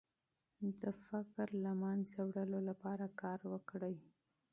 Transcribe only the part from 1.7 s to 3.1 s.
منځه وړلو لپاره